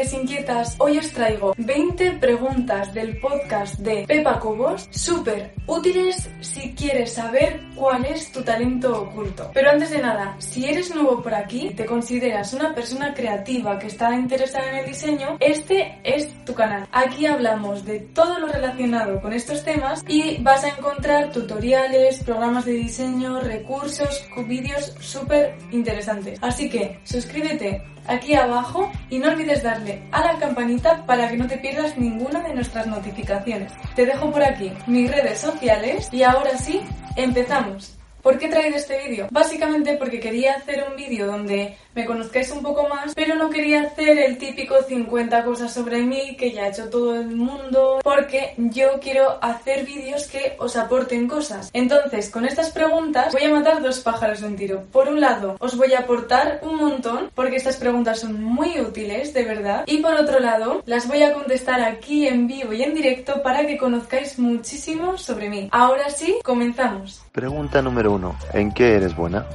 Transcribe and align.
inquietas, 0.00 0.76
hoy 0.78 0.96
os 0.96 1.12
traigo 1.12 1.54
20 1.58 2.12
preguntas 2.12 2.94
del 2.94 3.18
podcast 3.20 3.78
de 3.80 4.06
Pepa 4.06 4.38
Cobos, 4.40 4.88
súper 4.90 5.52
útiles 5.66 6.30
si 6.40 6.72
quieres 6.72 7.12
saber 7.12 7.60
cuál 7.74 8.06
es 8.06 8.32
tu 8.32 8.42
talento 8.42 9.02
oculto. 9.02 9.50
Pero 9.52 9.70
antes 9.70 9.90
de 9.90 9.98
nada, 9.98 10.36
si 10.38 10.64
eres 10.64 10.94
nuevo 10.94 11.22
por 11.22 11.34
aquí, 11.34 11.74
te 11.76 11.84
consideras 11.84 12.54
una 12.54 12.74
persona 12.74 13.12
creativa 13.12 13.78
que 13.78 13.88
está 13.88 14.14
interesada 14.14 14.70
en 14.70 14.78
el 14.78 14.86
diseño, 14.86 15.36
este 15.38 16.00
es 16.02 16.44
tu 16.46 16.54
canal. 16.54 16.88
Aquí 16.92 17.26
hablamos 17.26 17.84
de 17.84 18.00
todo 18.00 18.38
lo 18.38 18.46
relacionado 18.46 19.20
con 19.20 19.34
estos 19.34 19.62
temas 19.64 20.02
y 20.08 20.42
vas 20.42 20.64
a 20.64 20.70
encontrar 20.70 21.30
tutoriales, 21.30 22.24
programas 22.24 22.64
de 22.64 22.72
diseño, 22.72 23.40
recursos, 23.40 24.24
vídeos 24.48 24.94
súper 25.00 25.56
interesantes. 25.70 26.38
Así 26.40 26.70
que 26.70 26.98
suscríbete 27.04 27.82
aquí 28.06 28.34
abajo 28.34 28.90
y 29.08 29.18
no 29.18 29.28
olvides 29.28 29.62
darle 29.62 29.89
a 30.12 30.20
la 30.24 30.38
campanita 30.38 31.04
para 31.06 31.28
que 31.28 31.36
no 31.36 31.46
te 31.46 31.58
pierdas 31.58 31.96
ninguna 31.96 32.42
de 32.42 32.54
nuestras 32.54 32.86
notificaciones. 32.86 33.72
Te 33.94 34.06
dejo 34.06 34.30
por 34.30 34.42
aquí 34.42 34.72
mis 34.86 35.10
redes 35.10 35.38
sociales 35.38 36.08
y 36.12 36.22
ahora 36.22 36.56
sí, 36.58 36.80
empezamos. 37.16 37.99
¿Por 38.22 38.38
qué 38.38 38.46
he 38.46 38.50
traído 38.50 38.76
este 38.76 39.08
vídeo? 39.08 39.28
Básicamente 39.30 39.96
porque 39.96 40.20
quería 40.20 40.54
hacer 40.54 40.84
un 40.88 40.96
vídeo 40.96 41.26
donde 41.26 41.76
me 41.94 42.04
conozcáis 42.04 42.50
un 42.52 42.62
poco 42.62 42.88
más, 42.88 43.14
pero 43.14 43.34
no 43.34 43.50
quería 43.50 43.82
hacer 43.82 44.18
el 44.18 44.38
típico 44.38 44.76
50 44.82 45.44
cosas 45.44 45.72
sobre 45.72 46.02
mí 46.02 46.36
que 46.36 46.52
ya 46.52 46.64
ha 46.64 46.68
hecho 46.68 46.88
todo 46.88 47.14
el 47.14 47.28
mundo, 47.28 48.00
porque 48.04 48.54
yo 48.56 49.00
quiero 49.00 49.38
hacer 49.42 49.84
vídeos 49.84 50.28
que 50.28 50.54
os 50.58 50.76
aporten 50.76 51.26
cosas. 51.26 51.70
Entonces, 51.72 52.30
con 52.30 52.44
estas 52.44 52.70
preguntas 52.70 53.32
voy 53.32 53.44
a 53.44 53.50
matar 53.50 53.82
dos 53.82 54.00
pájaros 54.00 54.40
de 54.40 54.46
un 54.46 54.56
tiro. 54.56 54.84
Por 54.92 55.08
un 55.08 55.20
lado, 55.20 55.56
os 55.58 55.76
voy 55.76 55.94
a 55.94 56.00
aportar 56.00 56.60
un 56.62 56.76
montón, 56.76 57.30
porque 57.34 57.56
estas 57.56 57.76
preguntas 57.76 58.20
son 58.20 58.42
muy 58.42 58.80
útiles, 58.80 59.34
de 59.34 59.44
verdad. 59.44 59.84
Y 59.86 59.98
por 59.98 60.14
otro 60.14 60.38
lado, 60.38 60.82
las 60.86 61.08
voy 61.08 61.22
a 61.22 61.32
contestar 61.32 61.80
aquí 61.80 62.28
en 62.28 62.46
vivo 62.46 62.72
y 62.72 62.82
en 62.82 62.94
directo 62.94 63.42
para 63.42 63.66
que 63.66 63.78
conozcáis 63.78 64.38
muchísimo 64.38 65.18
sobre 65.18 65.48
mí. 65.48 65.68
Ahora 65.72 66.10
sí, 66.10 66.36
comenzamos. 66.44 67.22
Pregunta 67.32 67.82
número 67.82 68.09
uno. 68.10 68.36
¿En 68.52 68.72
qué 68.72 68.96
eres 68.96 69.14
buena? 69.14 69.46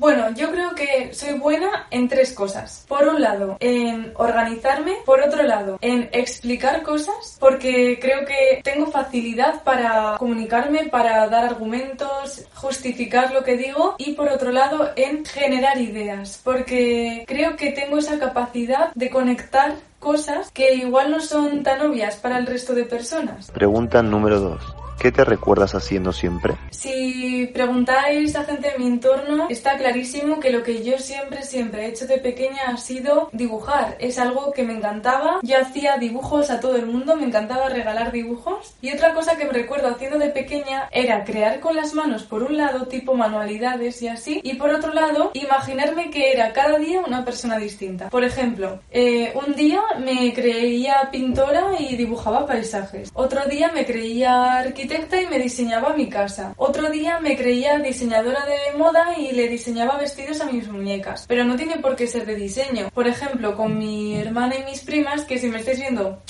Bueno, 0.00 0.30
yo 0.34 0.50
creo 0.50 0.74
que 0.74 1.12
soy 1.12 1.38
buena 1.38 1.86
en 1.90 2.08
tres 2.08 2.32
cosas. 2.32 2.86
Por 2.88 3.06
un 3.06 3.20
lado, 3.20 3.58
en 3.60 4.14
organizarme. 4.16 4.94
Por 5.04 5.20
otro 5.20 5.42
lado, 5.42 5.76
en 5.82 6.08
explicar 6.12 6.82
cosas. 6.82 7.36
Porque 7.38 7.98
creo 8.00 8.24
que 8.24 8.62
tengo 8.64 8.86
facilidad 8.86 9.62
para 9.62 10.16
comunicarme, 10.18 10.86
para 10.86 11.28
dar 11.28 11.44
argumentos, 11.44 12.46
justificar 12.54 13.34
lo 13.34 13.44
que 13.44 13.58
digo. 13.58 13.96
Y 13.98 14.14
por 14.14 14.30
otro 14.30 14.52
lado, 14.52 14.88
en 14.96 15.22
generar 15.26 15.78
ideas. 15.78 16.40
Porque 16.42 17.26
creo 17.28 17.56
que 17.56 17.72
tengo 17.72 17.98
esa 17.98 18.18
capacidad 18.18 18.94
de 18.94 19.10
conectar 19.10 19.74
cosas 19.98 20.50
que 20.50 20.76
igual 20.76 21.10
no 21.10 21.20
son 21.20 21.62
tan 21.62 21.82
obvias 21.82 22.16
para 22.16 22.38
el 22.38 22.46
resto 22.46 22.72
de 22.72 22.84
personas. 22.84 23.50
Pregunta 23.50 24.02
número 24.02 24.40
dos. 24.40 24.79
¿Qué 25.00 25.10
te 25.10 25.24
recuerdas 25.24 25.74
haciendo 25.74 26.12
siempre? 26.12 26.56
Si 26.68 27.48
preguntáis 27.54 28.36
a 28.36 28.44
gente 28.44 28.70
de 28.72 28.78
mi 28.78 28.86
entorno, 28.86 29.46
está 29.48 29.78
clarísimo 29.78 30.40
que 30.40 30.50
lo 30.50 30.62
que 30.62 30.84
yo 30.84 30.98
siempre, 30.98 31.42
siempre 31.42 31.86
he 31.86 31.88
hecho 31.88 32.06
de 32.06 32.18
pequeña 32.18 32.64
ha 32.66 32.76
sido 32.76 33.30
dibujar. 33.32 33.96
Es 33.98 34.18
algo 34.18 34.52
que 34.52 34.62
me 34.62 34.74
encantaba. 34.74 35.40
Yo 35.42 35.56
hacía 35.56 35.96
dibujos 35.96 36.50
a 36.50 36.60
todo 36.60 36.76
el 36.76 36.84
mundo, 36.84 37.16
me 37.16 37.24
encantaba 37.24 37.70
regalar 37.70 38.12
dibujos. 38.12 38.74
Y 38.82 38.92
otra 38.92 39.14
cosa 39.14 39.38
que 39.38 39.46
me 39.46 39.54
recuerdo 39.54 39.88
haciendo 39.88 40.18
de 40.18 40.28
pequeña 40.28 40.86
era 40.92 41.24
crear 41.24 41.60
con 41.60 41.76
las 41.76 41.94
manos, 41.94 42.24
por 42.24 42.42
un 42.42 42.58
lado, 42.58 42.86
tipo 42.86 43.14
manualidades 43.14 44.02
y 44.02 44.08
así, 44.08 44.42
y 44.44 44.54
por 44.54 44.68
otro 44.68 44.92
lado, 44.92 45.30
imaginarme 45.32 46.10
que 46.10 46.30
era 46.30 46.52
cada 46.52 46.76
día 46.76 47.00
una 47.00 47.24
persona 47.24 47.56
distinta. 47.56 48.10
Por 48.10 48.22
ejemplo, 48.22 48.80
eh, 48.90 49.32
un 49.46 49.54
día 49.54 49.80
me 49.98 50.34
creía 50.34 51.08
pintora 51.10 51.68
y 51.78 51.96
dibujaba 51.96 52.46
paisajes. 52.46 53.10
Otro 53.14 53.46
día 53.46 53.72
me 53.72 53.86
creía 53.86 54.58
arquitecta 54.58 54.89
y 54.92 55.26
me 55.28 55.38
diseñaba 55.38 55.94
mi 55.94 56.08
casa. 56.08 56.52
Otro 56.56 56.90
día 56.90 57.20
me 57.20 57.36
creía 57.36 57.78
diseñadora 57.78 58.44
de 58.44 58.76
moda 58.76 59.16
y 59.16 59.30
le 59.32 59.48
diseñaba 59.48 59.96
vestidos 59.96 60.40
a 60.40 60.46
mis 60.46 60.66
muñecas. 60.66 61.26
Pero 61.28 61.44
no 61.44 61.54
tiene 61.54 61.78
por 61.78 61.94
qué 61.94 62.08
ser 62.08 62.26
de 62.26 62.34
diseño. 62.34 62.90
Por 62.92 63.06
ejemplo, 63.06 63.56
con 63.56 63.78
mi 63.78 64.16
hermana 64.16 64.56
y 64.56 64.64
mis 64.64 64.80
primas, 64.80 65.24
que 65.24 65.38
si 65.38 65.46
me 65.46 65.60
estáis 65.60 65.78
viendo 65.78 66.20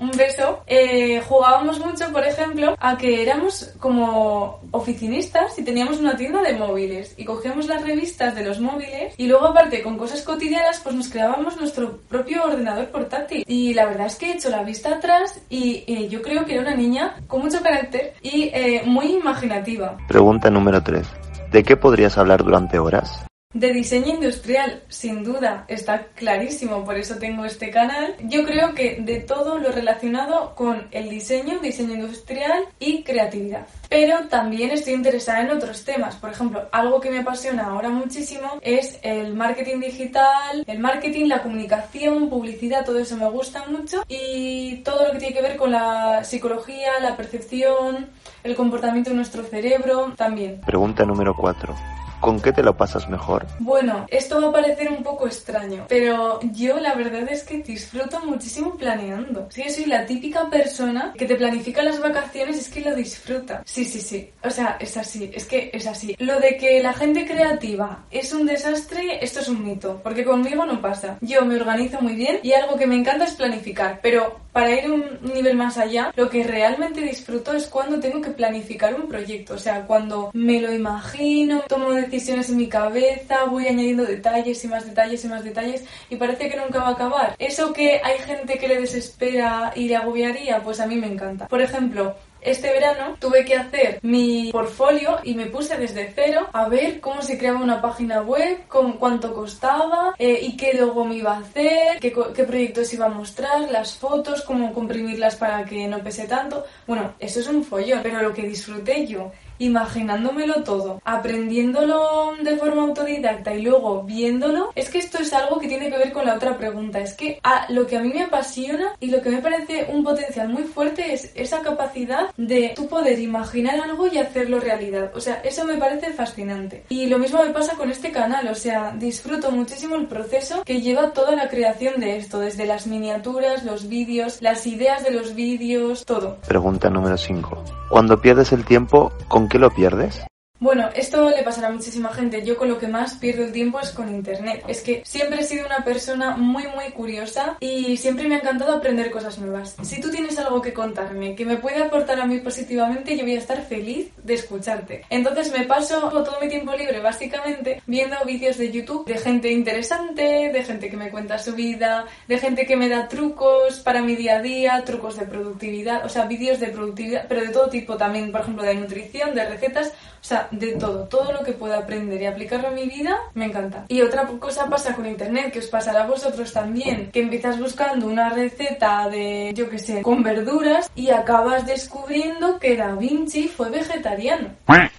un 0.00 0.10
beso, 0.12 0.60
eh, 0.66 1.20
jugábamos 1.20 1.78
mucho, 1.78 2.10
por 2.12 2.26
ejemplo, 2.26 2.74
a 2.78 2.96
que 2.96 3.22
éramos 3.22 3.72
como 3.78 4.60
oficinistas 4.70 5.58
y 5.58 5.64
teníamos 5.64 5.98
una 6.00 6.16
tienda 6.16 6.42
de 6.42 6.54
móviles 6.54 7.14
y 7.16 7.24
cogíamos 7.24 7.66
las 7.66 7.82
revistas 7.82 8.34
de 8.34 8.44
los 8.44 8.60
móviles 8.60 9.14
y 9.16 9.26
luego 9.26 9.46
aparte 9.46 9.82
con 9.82 9.98
cosas 9.98 10.22
cotidianas 10.22 10.80
pues 10.80 10.94
nos 10.94 11.08
creábamos 11.08 11.56
nuestro 11.58 11.98
propio 12.08 12.44
ordenador 12.44 12.88
portátil 12.88 13.44
y 13.46 13.74
la 13.74 13.86
verdad 13.86 14.06
es 14.06 14.16
que 14.16 14.30
he 14.30 14.34
hecho 14.34 14.50
la 14.50 14.62
vista 14.62 14.96
atrás 14.96 15.40
y 15.50 16.08
yo 16.08 16.22
creo 16.22 16.44
que 16.44 16.54
era 16.54 16.62
una 16.62 16.74
niña 16.74 17.16
con 17.26 17.42
mucho 17.42 17.60
carácter 17.62 18.14
y 18.22 18.50
eh, 18.54 18.82
muy 18.86 19.16
imaginativa. 19.16 19.96
Pregunta 20.08 20.50
número 20.50 20.82
3. 20.82 21.06
¿De 21.52 21.62
qué 21.62 21.76
podrías 21.76 22.16
hablar 22.16 22.44
durante 22.44 22.78
horas? 22.78 23.29
De 23.52 23.72
diseño 23.72 24.14
industrial, 24.14 24.84
sin 24.86 25.24
duda, 25.24 25.64
está 25.66 26.06
clarísimo, 26.14 26.84
por 26.84 26.96
eso 26.96 27.16
tengo 27.16 27.44
este 27.44 27.70
canal. 27.70 28.14
Yo 28.22 28.44
creo 28.44 28.76
que 28.76 29.00
de 29.00 29.18
todo 29.18 29.58
lo 29.58 29.72
relacionado 29.72 30.54
con 30.54 30.86
el 30.92 31.10
diseño, 31.10 31.58
diseño 31.58 31.94
industrial 31.94 32.66
y 32.78 33.02
creatividad. 33.02 33.66
Pero 33.88 34.28
también 34.28 34.70
estoy 34.70 34.92
interesada 34.92 35.40
en 35.40 35.50
otros 35.50 35.84
temas. 35.84 36.14
Por 36.14 36.30
ejemplo, 36.30 36.68
algo 36.70 37.00
que 37.00 37.10
me 37.10 37.18
apasiona 37.18 37.66
ahora 37.66 37.88
muchísimo 37.88 38.60
es 38.62 39.00
el 39.02 39.34
marketing 39.34 39.80
digital, 39.80 40.62
el 40.64 40.78
marketing, 40.78 41.26
la 41.26 41.42
comunicación, 41.42 42.30
publicidad, 42.30 42.84
todo 42.84 43.00
eso 43.00 43.16
me 43.16 43.28
gusta 43.30 43.66
mucho. 43.66 44.04
Y 44.06 44.76
todo 44.84 45.08
lo 45.08 45.12
que 45.14 45.18
tiene 45.18 45.34
que 45.34 45.42
ver 45.42 45.56
con 45.56 45.72
la 45.72 46.22
psicología, 46.22 47.00
la 47.00 47.16
percepción, 47.16 48.10
el 48.44 48.54
comportamiento 48.54 49.10
de 49.10 49.16
nuestro 49.16 49.42
cerebro, 49.42 50.12
también. 50.16 50.60
Pregunta 50.60 51.04
número 51.04 51.34
4. 51.34 51.74
¿Con 52.20 52.38
qué 52.40 52.52
te 52.52 52.62
lo 52.62 52.76
pasas 52.76 53.08
mejor? 53.08 53.46
Bueno, 53.58 54.06
esto 54.08 54.40
va 54.40 54.48
a 54.48 54.52
parecer 54.52 54.90
un 54.90 55.02
poco 55.02 55.26
extraño, 55.26 55.86
pero 55.88 56.38
yo 56.52 56.78
la 56.78 56.94
verdad 56.94 57.26
es 57.30 57.44
que 57.44 57.62
disfruto 57.62 58.20
muchísimo 58.20 58.76
planeando. 58.76 59.46
Sí, 59.50 59.68
soy 59.70 59.86
la 59.86 60.04
típica 60.04 60.50
persona 60.50 61.14
que 61.16 61.24
te 61.24 61.36
planifica 61.36 61.82
las 61.82 61.98
vacaciones, 61.98 62.58
es 62.58 62.68
que 62.68 62.82
lo 62.82 62.94
disfruta. 62.94 63.62
Sí, 63.64 63.84
sí, 63.86 64.00
sí. 64.00 64.30
O 64.44 64.50
sea, 64.50 64.76
es 64.80 64.96
así, 64.98 65.30
es 65.32 65.46
que 65.46 65.70
es 65.72 65.86
así. 65.86 66.14
Lo 66.18 66.38
de 66.40 66.58
que 66.58 66.82
la 66.82 66.92
gente 66.92 67.26
creativa 67.26 68.04
es 68.10 68.34
un 68.34 68.44
desastre, 68.44 69.24
esto 69.24 69.40
es 69.40 69.48
un 69.48 69.64
mito, 69.64 70.00
porque 70.02 70.24
conmigo 70.24 70.66
no 70.66 70.80
pasa. 70.82 71.16
Yo 71.22 71.46
me 71.46 71.56
organizo 71.56 72.02
muy 72.02 72.14
bien 72.14 72.40
y 72.42 72.52
algo 72.52 72.76
que 72.76 72.86
me 72.86 72.96
encanta 72.96 73.24
es 73.24 73.34
planificar, 73.34 74.00
pero 74.02 74.40
para 74.52 74.70
ir 74.70 74.90
un 74.90 75.18
nivel 75.22 75.56
más 75.56 75.78
allá, 75.78 76.12
lo 76.16 76.28
que 76.28 76.44
realmente 76.44 77.00
disfruto 77.00 77.52
es 77.52 77.66
cuando 77.66 78.00
tengo 78.00 78.20
que 78.20 78.30
planificar 78.30 78.94
un 78.94 79.08
proyecto, 79.08 79.54
o 79.54 79.58
sea, 79.58 79.86
cuando 79.86 80.30
me 80.32 80.60
lo 80.60 80.72
imagino, 80.72 81.62
tomo 81.68 81.92
decisiones 81.92 82.50
en 82.50 82.56
mi 82.56 82.68
cabeza, 82.68 83.44
voy 83.44 83.66
añadiendo 83.66 84.04
detalles 84.04 84.64
y 84.64 84.68
más 84.68 84.86
detalles 84.86 85.24
y 85.24 85.28
más 85.28 85.44
detalles 85.44 85.84
y 86.08 86.16
parece 86.16 86.48
que 86.48 86.56
nunca 86.56 86.80
va 86.80 86.88
a 86.88 86.92
acabar. 86.92 87.34
Eso 87.38 87.72
que 87.72 88.00
hay 88.02 88.18
gente 88.18 88.58
que 88.58 88.68
le 88.68 88.80
desespera 88.80 89.72
y 89.74 89.88
le 89.88 89.96
agobiaría, 89.96 90.62
pues 90.62 90.80
a 90.80 90.86
mí 90.86 90.96
me 90.96 91.06
encanta. 91.06 91.46
Por 91.48 91.60
ejemplo, 91.60 92.16
este 92.40 92.72
verano 92.72 93.16
tuve 93.18 93.44
que 93.44 93.54
hacer 93.54 93.98
mi 94.02 94.50
portfolio 94.52 95.18
y 95.22 95.34
me 95.34 95.46
puse 95.46 95.76
desde 95.76 96.12
cero 96.14 96.48
a 96.52 96.68
ver 96.68 97.00
cómo 97.00 97.22
se 97.22 97.38
creaba 97.38 97.60
una 97.60 97.80
página 97.80 98.22
web, 98.22 98.64
cuánto 98.68 99.34
costaba 99.34 100.14
eh, 100.18 100.38
y 100.42 100.56
qué 100.56 100.74
luego 100.74 101.04
me 101.04 101.16
iba 101.16 101.34
a 101.34 101.40
hacer, 101.40 101.98
qué, 102.00 102.12
qué 102.34 102.44
proyectos 102.44 102.92
iba 102.94 103.06
a 103.06 103.10
mostrar, 103.10 103.70
las 103.70 103.96
fotos, 103.96 104.42
cómo 104.42 104.72
comprimirlas 104.72 105.36
para 105.36 105.64
que 105.64 105.86
no 105.86 105.98
pese 106.02 106.26
tanto. 106.26 106.64
Bueno, 106.86 107.14
eso 107.18 107.40
es 107.40 107.48
un 107.48 107.64
follón, 107.64 108.00
pero 108.02 108.22
lo 108.22 108.32
que 108.32 108.42
disfruté 108.42 109.06
yo 109.06 109.30
imaginándomelo 109.60 110.64
todo, 110.64 111.00
aprendiéndolo 111.04 112.34
de 112.42 112.56
forma 112.56 112.82
autodidacta 112.82 113.54
y 113.54 113.62
luego 113.62 114.02
viéndolo, 114.02 114.72
es 114.74 114.90
que 114.90 114.98
esto 114.98 115.18
es 115.18 115.32
algo 115.32 115.60
que 115.60 115.68
tiene 115.68 115.90
que 115.90 115.98
ver 115.98 116.12
con 116.12 116.26
la 116.26 116.34
otra 116.34 116.56
pregunta. 116.56 116.98
Es 116.98 117.14
que 117.14 117.38
a, 117.42 117.70
lo 117.70 117.86
que 117.86 117.96
a 117.96 118.00
mí 118.00 118.08
me 118.12 118.24
apasiona 118.24 118.94
y 118.98 119.10
lo 119.10 119.20
que 119.20 119.30
me 119.30 119.42
parece 119.42 119.88
un 119.92 120.02
potencial 120.02 120.48
muy 120.48 120.64
fuerte 120.64 121.12
es 121.12 121.30
esa 121.34 121.60
capacidad 121.60 122.30
de 122.36 122.72
tú 122.74 122.88
poder 122.88 123.18
imaginar 123.18 123.80
algo 123.80 124.06
y 124.06 124.18
hacerlo 124.18 124.60
realidad. 124.60 125.12
O 125.14 125.20
sea, 125.20 125.40
eso 125.44 125.64
me 125.64 125.76
parece 125.76 126.12
fascinante. 126.12 126.84
Y 126.88 127.06
lo 127.06 127.18
mismo 127.18 127.42
me 127.44 127.50
pasa 127.50 127.76
con 127.76 127.90
este 127.90 128.10
canal, 128.10 128.48
o 128.48 128.54
sea, 128.54 128.94
disfruto 128.96 129.50
muchísimo 129.50 129.96
el 129.96 130.06
proceso 130.06 130.64
que 130.64 130.80
lleva 130.80 131.12
toda 131.12 131.36
la 131.36 131.48
creación 131.48 132.00
de 132.00 132.16
esto, 132.16 132.40
desde 132.40 132.66
las 132.66 132.86
miniaturas, 132.86 133.64
los 133.64 133.88
vídeos, 133.88 134.40
las 134.40 134.66
ideas 134.66 135.04
de 135.04 135.10
los 135.10 135.34
vídeos, 135.34 136.04
todo. 136.06 136.38
Pregunta 136.46 136.88
número 136.88 137.16
5. 137.16 137.64
Cuando 137.90 138.20
pierdes 138.20 138.52
el 138.52 138.64
tiempo, 138.64 139.12
¿con 139.28 139.48
qué 139.50 139.58
lo 139.58 139.70
pierdes? 139.70 140.29
Bueno, 140.60 140.90
esto 140.94 141.30
le 141.30 141.42
pasará 141.42 141.68
a 141.68 141.72
muchísima 141.72 142.12
gente. 142.12 142.44
Yo 142.44 142.58
con 142.58 142.68
lo 142.68 142.78
que 142.78 142.86
más 142.86 143.14
pierdo 143.14 143.44
el 143.44 143.52
tiempo 143.52 143.80
es 143.80 143.92
con 143.92 144.14
internet. 144.14 144.62
Es 144.68 144.82
que 144.82 145.02
siempre 145.06 145.40
he 145.40 145.44
sido 145.44 145.64
una 145.64 145.82
persona 145.82 146.36
muy 146.36 146.64
muy 146.68 146.90
curiosa 146.92 147.56
y 147.60 147.96
siempre 147.96 148.28
me 148.28 148.34
ha 148.34 148.40
encantado 148.40 148.74
aprender 148.74 149.10
cosas 149.10 149.38
nuevas. 149.38 149.74
Si 149.80 150.02
tú 150.02 150.10
tienes 150.10 150.38
algo 150.38 150.60
que 150.60 150.74
contarme 150.74 151.34
que 151.34 151.46
me 151.46 151.56
puede 151.56 151.82
aportar 151.82 152.20
a 152.20 152.26
mí 152.26 152.40
positivamente, 152.40 153.16
yo 153.16 153.24
voy 153.24 153.36
a 153.36 153.38
estar 153.38 153.62
feliz 153.62 154.10
de 154.22 154.34
escucharte. 154.34 155.06
Entonces 155.08 155.50
me 155.50 155.64
paso 155.64 156.10
todo 156.10 156.36
mi 156.42 156.48
tiempo 156.50 156.76
libre 156.76 157.00
básicamente 157.00 157.80
viendo 157.86 158.16
vídeos 158.26 158.58
de 158.58 158.70
YouTube 158.70 159.06
de 159.06 159.16
gente 159.16 159.50
interesante, 159.50 160.50
de 160.52 160.62
gente 160.62 160.90
que 160.90 160.96
me 160.98 161.10
cuenta 161.10 161.38
su 161.38 161.54
vida, 161.54 162.04
de 162.28 162.38
gente 162.38 162.66
que 162.66 162.76
me 162.76 162.90
da 162.90 163.08
trucos 163.08 163.80
para 163.80 164.02
mi 164.02 164.14
día 164.14 164.36
a 164.36 164.42
día, 164.42 164.84
trucos 164.84 165.16
de 165.16 165.24
productividad, 165.24 166.04
o 166.04 166.10
sea, 166.10 166.26
vídeos 166.26 166.60
de 166.60 166.66
productividad, 166.66 167.24
pero 167.28 167.40
de 167.40 167.48
todo 167.48 167.70
tipo 167.70 167.96
también, 167.96 168.30
por 168.30 168.42
ejemplo, 168.42 168.62
de 168.62 168.74
nutrición, 168.74 169.34
de 169.34 169.48
recetas 169.48 169.94
o 170.20 170.24
sea, 170.24 170.48
de 170.50 170.72
todo, 170.76 171.04
todo 171.04 171.32
lo 171.32 171.42
que 171.42 171.52
pueda 171.52 171.78
aprender 171.78 172.20
y 172.20 172.26
aplicarlo 172.26 172.68
a 172.68 172.72
mi 172.72 172.86
vida, 172.86 173.16
me 173.34 173.46
encanta. 173.46 173.84
Y 173.88 174.02
otra 174.02 174.26
cosa 174.38 174.68
pasa 174.68 174.94
con 174.94 175.06
internet, 175.06 175.52
que 175.52 175.58
os 175.60 175.66
pasará 175.66 176.04
a 176.04 176.06
vosotros 176.06 176.52
también, 176.52 177.10
que 177.12 177.20
empiezas 177.20 177.58
buscando 177.58 178.06
una 178.06 178.30
receta 178.30 179.08
de, 179.08 179.52
yo 179.54 179.68
qué 179.68 179.78
sé, 179.78 180.02
con 180.02 180.22
verduras 180.22 180.90
y 180.94 181.10
acabas 181.10 181.66
descubriendo 181.66 182.58
que 182.58 182.76
Da 182.76 182.94
Vinci 182.94 183.48
fue 183.48 183.70
vegetariano 183.70 184.50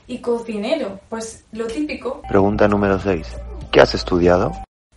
y 0.07 0.19
cocinero. 0.19 0.99
Pues 1.09 1.45
lo 1.51 1.67
típico. 1.67 2.21
Pregunta 2.27 2.67
número 2.67 2.99
6. 2.99 3.27
¿Qué 3.71 3.81
has 3.81 3.93
estudiado? 3.93 4.51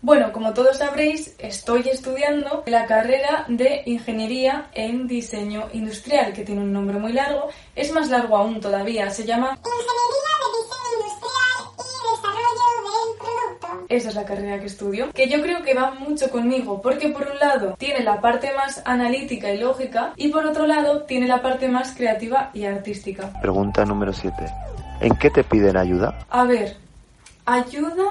Bueno, 0.04 0.32
como 0.32 0.52
todos 0.52 0.76
sabréis, 0.76 1.34
estoy 1.38 1.88
estudiando 1.88 2.62
la 2.66 2.84
carrera 2.84 3.46
de 3.48 3.80
Ingeniería 3.86 4.66
en 4.74 5.06
Diseño 5.06 5.68
Industrial, 5.72 6.34
que 6.34 6.44
tiene 6.44 6.60
un 6.60 6.74
nombre 6.74 6.98
muy 6.98 7.14
largo. 7.14 7.48
Es 7.74 7.90
más 7.90 8.10
largo 8.10 8.36
aún 8.36 8.60
todavía, 8.60 9.08
se 9.08 9.24
llama 9.24 9.56
Ingeniería 9.56 10.34
de 10.42 10.48
Diseño 10.60 10.90
Industrial 11.00 11.56
y 11.78 11.96
Desarrollo 12.10 12.52
del 12.60 13.16
Producto. 13.16 13.86
Esa 13.88 14.08
es 14.10 14.14
la 14.14 14.24
carrera 14.26 14.60
que 14.60 14.66
estudio, 14.66 15.10
que 15.10 15.26
yo 15.26 15.40
creo 15.40 15.62
que 15.62 15.72
va 15.72 15.92
mucho 15.92 16.28
conmigo, 16.28 16.82
porque 16.82 17.08
por 17.08 17.26
un 17.26 17.38
lado 17.38 17.74
tiene 17.78 18.04
la 18.04 18.20
parte 18.20 18.52
más 18.54 18.82
analítica 18.84 19.52
y 19.52 19.56
lógica, 19.56 20.12
y 20.16 20.28
por 20.28 20.44
otro 20.44 20.66
lado 20.66 21.04
tiene 21.04 21.26
la 21.26 21.40
parte 21.40 21.66
más 21.68 21.94
creativa 21.96 22.50
y 22.52 22.66
artística. 22.66 23.32
Pregunta 23.40 23.86
número 23.86 24.12
7. 24.12 24.36
¿En 25.00 25.16
qué 25.16 25.30
te 25.30 25.42
piden 25.44 25.78
ayuda? 25.78 26.26
A 26.28 26.44
ver, 26.44 26.76
ayuda 27.46 28.04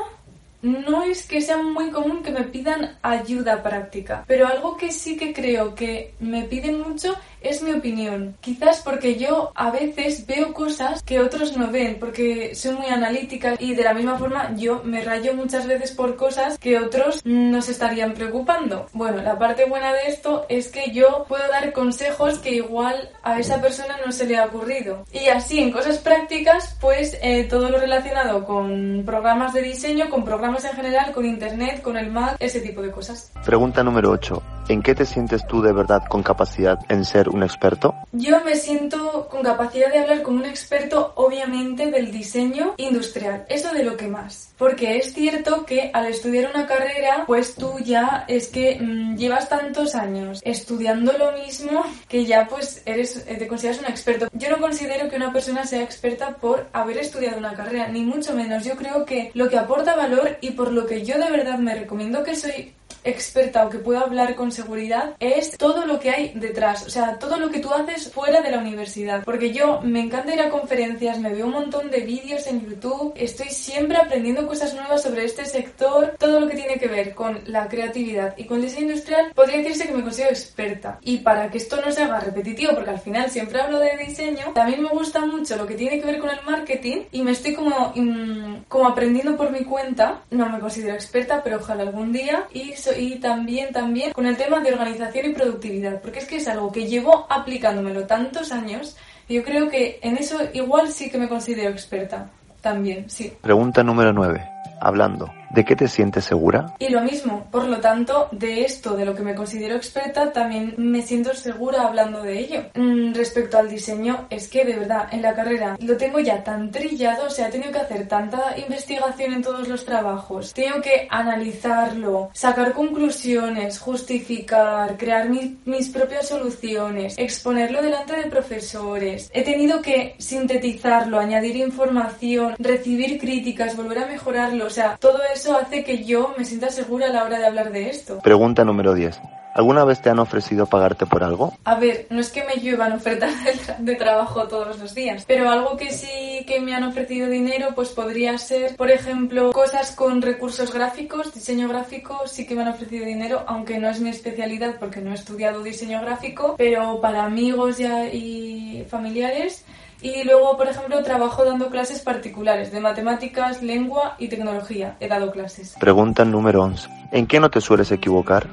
no 0.64 1.04
es 1.04 1.28
que 1.28 1.42
sea 1.42 1.58
muy 1.62 1.92
común 1.92 2.24
que 2.24 2.32
me 2.32 2.44
pidan 2.44 2.98
ayuda 3.02 3.62
práctica, 3.62 4.24
pero 4.28 4.48
algo 4.48 4.78
que 4.78 4.92
sí 4.92 5.18
que 5.18 5.34
creo 5.34 5.76
que 5.76 6.16
me 6.20 6.44
piden 6.44 6.82
mucho 6.82 7.14
es 7.44 7.62
mi 7.62 7.72
opinión. 7.72 8.36
Quizás 8.42 8.82
porque 8.82 9.16
yo 9.16 9.52
a 9.56 9.72
veces 9.72 10.26
veo 10.26 10.54
cosas 10.54 11.04
que 11.04 11.20
otros 11.20 11.56
no 11.56 11.70
ven, 11.70 11.98
porque 12.00 12.56
soy 12.56 12.76
muy 12.76 12.88
analítica 12.88 13.56
y 13.60 13.76
de 13.76 13.84
la 13.84 13.94
misma 13.94 14.18
forma 14.18 14.56
yo 14.56 14.82
me 14.84 15.04
rayo 15.04 15.34
muchas 15.34 15.68
veces 15.68 15.92
por 15.92 16.16
cosas 16.16 16.58
que 16.58 16.80
otros 16.80 17.22
no 17.26 17.62
se 17.62 17.72
estarían 17.72 18.14
preocupando. 18.14 18.88
Bueno, 18.94 19.22
la 19.22 19.38
parte 19.38 19.66
buena 19.66 19.94
de 19.94 20.08
esto 20.08 20.46
es 20.50 20.70
que 20.70 20.92
yo 20.92 21.26
puedo 21.28 21.48
dar 21.50 21.74
consejos 21.74 22.40
que 22.40 22.52
igual 22.52 23.10
a 23.24 23.40
esa 23.40 23.62
persona 23.62 23.98
no 24.06 24.12
se 24.12 24.26
le 24.26 24.38
ha 24.38 24.46
ocurrido. 24.46 25.06
Y 25.12 25.28
así 25.28 25.60
en 25.60 25.72
cosas 25.72 25.98
prácticas, 25.98 26.78
pues 26.80 27.18
eh, 27.22 27.46
todo 27.50 27.70
lo 27.70 27.80
relacionado 27.80 28.46
con 28.46 29.04
programas 29.06 29.54
de 29.54 29.62
diseño, 29.62 30.10
con 30.10 30.24
programas 30.24 30.66
en 30.66 30.74
general, 30.74 31.12
con 31.12 31.26
internet, 31.26 31.82
con 31.82 31.98
el 31.98 32.12
Mac, 32.12 32.38
ese 32.40 32.62
tipo 32.62 32.82
de 32.82 32.92
cosas. 32.92 33.32
Pregunta 33.46 33.84
número 33.84 34.12
8. 34.12 34.42
¿En 34.70 34.82
qué 34.82 34.96
te 34.96 35.06
sientes 35.06 35.46
tú 35.46 35.62
de 35.62 35.74
verdad 35.74 36.04
con 36.08 36.24
capacidad 36.24 36.80
en 36.88 37.04
ser 37.04 37.28
un 37.28 37.44
experto? 37.44 37.94
Yo 38.14 38.42
me 38.46 38.56
siento 38.56 39.28
con 39.30 39.44
capacidad 39.44 39.92
de 39.92 40.00
hablar 40.00 40.22
como 40.22 40.38
un 40.38 40.46
experto, 40.46 41.12
obviamente, 41.16 41.92
del 41.92 42.12
diseño 42.12 42.74
industrial. 42.78 43.46
Eso 43.50 43.74
de 43.74 43.84
lo 43.84 43.98
que 43.98 44.08
más. 44.08 44.54
Porque 44.58 44.96
es 44.98 45.14
cierto 45.14 45.66
que 45.66 45.92
al 45.94 46.06
estudiar 46.06 46.50
una 46.54 46.66
carrera, 46.66 47.26
pues 47.28 47.56
tú 47.56 47.74
ya 47.84 48.24
es 48.30 48.48
que 48.48 48.80
mmm, 48.80 49.18
llevas 49.18 49.50
tantos 49.50 49.96
años 49.96 50.40
estudiando 50.46 51.12
lo 51.18 51.34
mismo 51.34 51.84
que 52.08 52.26
ya 52.26 52.48
pues 52.48 52.82
eres, 52.86 53.26
te 53.26 53.48
consideras 53.48 53.82
un 53.82 53.88
experto. 53.88 54.28
Yo 54.32 54.50
no 54.50 54.60
considero 54.60 55.10
que 55.10 55.18
una 55.18 55.34
persona 55.34 55.66
sea 55.66 55.84
experta 55.84 56.38
por 56.38 56.68
haber 56.72 57.00
estudiado 57.00 57.38
una 57.38 57.54
carrera, 57.54 57.90
ni 57.90 58.04
mucho 58.04 58.34
menos. 58.34 58.64
Yo 58.64 58.78
creo 58.78 59.04
que 59.04 59.30
lo 59.34 59.50
que 59.50 59.58
aporta 59.58 59.96
valor 59.98 60.38
y 60.40 60.52
por 60.52 60.72
lo 60.72 60.86
que 60.86 61.04
yo 61.04 61.18
de 61.20 61.30
verdad 61.30 61.60
me 61.60 61.76
recomiendo 61.76 62.24
que 62.24 62.38
soy 62.38 62.74
experta 63.04 63.66
o 63.66 63.70
que 63.70 63.80
pueda 63.80 64.02
hablar 64.02 64.36
con 64.36 64.52
seguridad 64.52 65.16
es 65.20 65.58
todo 65.58 65.86
lo 65.86 66.00
que 66.00 66.10
hay 66.10 66.34
detrás, 66.36 66.86
o 66.86 66.90
sea, 66.90 67.20
todo 67.20 67.38
lo 67.38 67.50
que 67.50 67.60
tú 67.60 67.74
haces 67.74 68.12
fuera 68.12 68.42
de 68.42 68.52
la 68.52 68.60
universidad. 68.60 69.24
Porque 69.24 69.52
yo 69.52 69.82
me 69.82 70.02
encanta 70.02 70.34
ir 70.34 70.42
a 70.42 70.50
conferencias, 70.50 71.20
me 71.20 71.34
veo 71.34 71.46
un 71.46 71.54
montón 71.54 71.90
de 71.90 72.02
vídeos 72.02 72.48
en 72.48 72.66
YouTube, 72.68 73.14
estoy 73.16 73.50
siempre 73.50 73.98
aprendiendo 73.98 74.48
cosas 74.48 74.74
nuevas 74.74 75.04
sobre 75.04 75.26
este 75.26 75.46
sector, 75.46 76.16
todo 76.20 76.40
lo 76.40 76.48
que 76.48 76.56
tiene 76.56 76.78
que 76.78 76.88
ver 76.88 77.14
con 77.14 77.40
la 77.46 77.68
creatividad 77.68 78.36
y 78.38 78.46
con 78.46 78.58
el 78.58 78.64
diseño 78.64 78.88
industrial, 78.88 79.32
podría 79.36 79.58
decirse 79.58 79.88
que 79.88 79.94
me 79.94 80.04
considero 80.04 80.32
experta. 80.32 81.00
Y 81.02 81.18
para 81.18 81.50
que 81.50 81.58
esto 81.58 81.82
no 81.82 81.92
se 81.92 82.04
haga 82.04 82.20
repetitivo, 82.20 82.74
porque 82.74 82.92
al 82.92 83.00
final 83.00 83.30
siempre 83.30 83.62
hablo 83.62 83.80
de 83.80 83.98
diseño, 83.98 84.52
también 84.54 84.84
me 84.84 84.90
gusta 84.90 85.26
mucho 85.26 85.56
lo 85.56 85.68
que 85.68 85.76
tiene 85.76 86.00
que 86.00 86.06
ver 86.06 86.20
con 86.20 86.30
el 86.30 86.42
marketing 86.46 87.04
y 87.12 87.22
me 87.22 87.32
estoy 87.32 87.54
como, 87.54 87.92
mm, 87.96 88.66
como 88.68 88.88
aprendiendo 88.88 89.36
por 89.36 89.52
mi 89.52 89.64
cuenta. 89.64 90.22
No 90.32 90.50
me 90.50 90.60
considero 90.60 90.94
experta, 90.94 91.42
pero 91.44 91.58
ojalá 91.58 91.84
algún 91.84 92.12
día. 92.12 92.46
Y 92.54 92.74
y 92.98 93.16
también, 93.20 93.72
también 93.72 94.12
con 94.12 94.26
el 94.26 94.38
tema 94.38 94.60
de 94.60 94.72
organización 94.74 95.28
y 95.28 95.34
productividad, 95.34 96.02
porque 96.02 96.20
es 96.20 96.26
que 96.26 96.38
es 96.38 96.48
algo 96.48 96.72
que 96.72 96.88
llevo 96.88 97.26
aplicándomelo 97.30 98.06
tantos 98.06 98.52
años 98.52 98.98
y 99.28 99.36
yo 99.36 99.44
creo 99.44 99.70
que 99.70 100.00
en 100.02 100.18
eso 100.18 100.38
igual 100.54 100.90
sí 100.90 101.10
que 101.10 101.18
me 101.18 101.30
considero 101.30 101.70
experta. 101.70 102.30
También, 102.62 103.10
sí. 103.10 103.34
Pregunta 103.42 103.84
número 103.84 104.14
9. 104.14 104.42
Hablando. 104.80 105.30
¿De 105.54 105.64
qué 105.64 105.76
te 105.76 105.88
sientes 105.88 106.26
segura? 106.26 106.74
Y 106.80 106.90
lo 106.90 107.02
mismo, 107.02 107.46
por 107.52 107.66
lo 107.66 107.80
tanto, 107.80 108.28
de 108.32 108.64
esto, 108.64 108.96
de 108.96 109.06
lo 109.06 109.14
que 109.14 109.22
me 109.22 109.36
considero 109.36 109.76
experta, 109.76 110.32
también 110.32 110.74
me 110.78 111.04
siento 111.04 111.36
segura 111.36 111.84
hablando 111.84 112.24
de 112.24 112.40
ello. 112.40 112.64
Mm, 112.74 113.14
respecto 113.14 113.60
al 113.60 113.70
diseño, 113.70 114.26
es 114.32 114.48
que 114.48 114.66
de 114.66 114.78
verdad, 114.78 115.10
en 115.12 115.22
la 115.22 115.36
carrera 115.36 115.78
lo 115.80 115.96
tengo 115.96 116.20
ya 116.20 116.44
tan 116.44 116.72
trillado, 116.72 117.28
o 117.28 117.30
sea, 117.30 117.50
he 117.50 117.52
tenido 117.52 117.72
que 117.72 117.82
hacer 117.82 118.08
tanta 118.08 118.58
investigación 118.58 119.34
en 119.34 119.44
todos 119.44 119.68
los 119.68 119.86
trabajos, 119.86 120.54
tengo 120.56 120.82
que 120.82 121.08
analizarlo, 121.08 122.32
sacar 122.34 122.74
conclusiones, 122.74 123.78
justificar, 123.78 124.98
crear 124.98 125.30
mi, 125.30 125.60
mis 125.66 125.90
propias 125.90 126.30
soluciones, 126.30 127.14
exponerlo 127.20 127.84
delante 127.84 128.16
de 128.16 128.24
profesores. 128.24 129.30
He 129.32 129.44
tenido 129.44 129.84
que 129.84 130.16
sintetizarlo, 130.18 131.20
añadir 131.20 131.58
información, 131.58 132.56
recibir 132.58 133.20
críticas, 133.20 133.78
volver 133.78 134.00
a 134.00 134.08
mejorarlo, 134.08 134.66
o 134.66 134.72
sea, 134.72 134.98
todo 135.00 135.20
eso 135.32 135.43
eso 135.44 135.58
hace 135.58 135.84
que 135.84 136.06
yo 136.06 136.34
me 136.38 136.46
sienta 136.46 136.70
segura 136.70 137.08
a 137.08 137.10
la 137.10 137.26
hora 137.26 137.38
de 137.38 137.46
hablar 137.46 137.70
de 137.74 137.90
esto. 137.90 138.20
Pregunta 138.20 138.64
número 138.64 138.94
10. 138.94 139.20
¿Alguna 139.54 139.84
vez 139.84 140.02
te 140.02 140.10
han 140.10 140.20
ofrecido 140.20 140.68
pagarte 140.68 141.06
por 141.06 141.22
algo? 141.22 141.54
A 141.66 141.76
ver, 141.76 142.08
no 142.10 142.22
es 142.22 142.32
que 142.32 142.46
me 142.46 142.62
lluevan 142.62 142.94
ofertas 142.94 143.34
de, 143.80 143.96
trabajo 143.96 144.48
todos 144.48 144.80
los 144.80 144.96
días, 144.96 145.26
pero 145.28 145.50
algo 145.50 145.76
que 145.76 145.92
sí 145.92 146.46
que 146.48 146.62
me 146.62 146.74
han 146.74 146.86
ofrecido 146.86 147.30
dinero, 147.30 147.68
pues 147.76 147.90
podría 147.90 148.38
ser, 148.38 148.78
por 148.78 148.90
ejemplo, 148.90 149.52
cosas 149.52 149.92
con 149.92 150.22
recursos 150.22 150.74
gráficos, 150.74 151.34
diseño 151.34 151.68
gráfico, 151.68 152.22
sí 152.26 152.48
que 152.48 152.56
me 152.56 152.62
han 152.62 152.70
ofrecido 152.70 153.06
dinero, 153.06 153.44
aunque 153.46 153.78
no 153.78 153.90
es 153.90 154.00
mi 154.00 154.10
especialidad 154.10 154.78
porque 154.80 155.02
no 155.02 155.12
he 155.12 155.16
estudiado 155.16 155.62
diseño 155.62 156.02
gráfico, 156.02 156.56
pero 156.58 157.02
para 157.02 157.26
amigos 157.26 157.80
y 157.82 158.86
familiares 158.88 159.66
y 160.02 160.24
luego, 160.24 160.58
por 160.58 160.68
ejemplo, 160.68 161.04
trabajo 161.04 161.46
dando 161.46 161.70
clases 161.70 162.02
particulares 162.02 162.72
de 162.72 162.80
matemáticas, 162.80 163.62
lengua 163.62 164.16
y 164.20 164.28
tecnología. 164.28 164.98
He 165.00 165.08
dado 165.08 165.32
clases. 165.32 165.76
Pregunta 165.80 166.26
número 166.26 166.64
11. 166.64 166.90
¿En 167.12 167.28
qué 167.28 167.40
no 167.40 167.50
te 167.50 167.62
sueles 167.62 167.92
equivocar? 167.92 168.50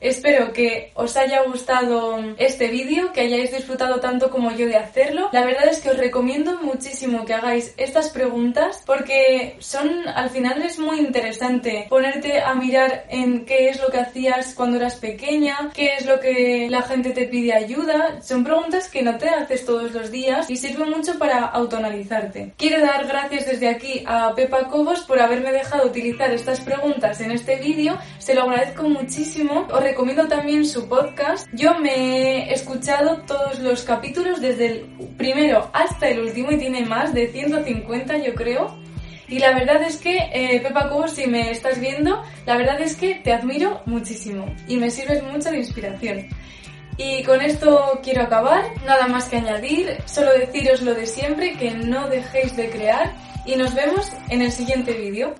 Espero 0.00 0.52
que 0.52 0.92
os 0.94 1.16
haya 1.16 1.42
gustado 1.42 2.18
este 2.38 2.68
vídeo, 2.68 3.12
que 3.12 3.22
hayáis 3.22 3.50
disfrutado 3.50 4.00
tanto 4.00 4.30
como 4.30 4.52
yo 4.52 4.66
de 4.66 4.76
hacerlo. 4.76 5.28
La 5.32 5.44
verdad 5.44 5.68
es 5.68 5.80
que 5.80 5.90
os 5.90 5.96
recomiendo 5.96 6.58
muchísimo 6.62 7.24
que 7.24 7.34
hagáis 7.34 7.74
estas 7.76 8.10
preguntas 8.10 8.82
porque 8.86 9.56
son, 9.58 10.06
al 10.08 10.30
final 10.30 10.62
es 10.62 10.78
muy 10.78 11.00
interesante 11.00 11.86
ponerte 11.88 12.40
a 12.40 12.54
mirar 12.54 13.06
en 13.08 13.44
qué 13.44 13.70
es 13.70 13.80
lo 13.80 13.88
que 13.88 13.98
hacías 13.98 14.54
cuando 14.54 14.76
eras 14.76 14.96
pequeña, 14.96 15.70
qué 15.74 15.94
es 15.94 16.06
lo 16.06 16.20
que 16.20 16.68
la 16.70 16.82
gente 16.82 17.10
te 17.10 17.26
pide 17.26 17.52
ayuda. 17.54 18.22
Son 18.22 18.44
preguntas 18.44 18.88
que 18.88 19.02
no 19.02 19.18
te 19.18 19.28
haces 19.28 19.66
todos 19.66 19.92
los 19.92 20.10
días 20.10 20.48
y 20.48 20.56
sirven 20.56 20.90
mucho 20.90 21.18
para 21.18 21.44
autoanalizarte. 21.46 22.52
Quiero 22.56 22.80
dar 22.84 23.06
gracias 23.06 23.46
desde 23.46 23.68
aquí 23.68 24.04
a 24.06 24.34
Pepa 24.34 24.68
Cobos 24.68 25.00
por 25.00 25.20
haberme 25.20 25.52
dejado 25.52 25.86
utilizar 25.86 26.30
estas 26.32 26.60
preguntas 26.60 27.20
en 27.20 27.32
este 27.32 27.56
vídeo. 27.56 27.98
Se 28.18 28.34
lo 28.34 28.42
agradezco 28.42 28.84
muchísimo 28.84 29.66
recomiendo 29.88 30.28
también 30.28 30.66
su 30.66 30.86
podcast. 30.86 31.48
Yo 31.54 31.78
me 31.78 31.94
he 31.94 32.52
escuchado 32.52 33.22
todos 33.26 33.58
los 33.60 33.84
capítulos 33.84 34.38
desde 34.38 34.66
el 34.66 34.80
primero 35.16 35.70
hasta 35.72 36.08
el 36.08 36.20
último 36.20 36.52
y 36.52 36.58
tiene 36.58 36.84
más 36.84 37.14
de 37.14 37.28
150 37.28 38.18
yo 38.18 38.34
creo. 38.34 38.78
Y 39.28 39.38
la 39.38 39.54
verdad 39.54 39.82
es 39.82 39.96
que, 39.96 40.18
eh, 40.32 40.60
Pepa 40.60 40.90
si 41.08 41.26
me 41.26 41.50
estás 41.50 41.80
viendo, 41.80 42.22
la 42.44 42.56
verdad 42.56 42.80
es 42.80 42.96
que 42.96 43.14
te 43.16 43.32
admiro 43.32 43.82
muchísimo 43.86 44.54
y 44.66 44.76
me 44.76 44.90
sirves 44.90 45.22
mucho 45.22 45.50
de 45.50 45.58
inspiración. 45.58 46.28
Y 46.98 47.22
con 47.22 47.40
esto 47.40 48.00
quiero 48.02 48.24
acabar, 48.24 48.64
nada 48.84 49.06
más 49.06 49.28
que 49.28 49.36
añadir, 49.36 49.96
solo 50.04 50.32
deciros 50.32 50.82
lo 50.82 50.94
de 50.94 51.06
siempre, 51.06 51.56
que 51.56 51.70
no 51.70 52.08
dejéis 52.08 52.56
de 52.56 52.68
crear 52.68 53.14
y 53.46 53.56
nos 53.56 53.74
vemos 53.74 54.12
en 54.28 54.42
el 54.42 54.52
siguiente 54.52 54.92
vídeo. 54.92 55.34